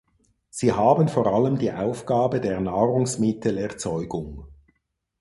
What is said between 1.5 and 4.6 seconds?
die Aufgabe der Nahrungsmittelerzeugung.